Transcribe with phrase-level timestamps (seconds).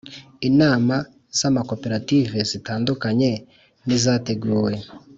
[0.49, 0.95] Inama
[1.37, 3.29] z Amakoperative zitandukanye
[3.87, 4.73] n izateguwe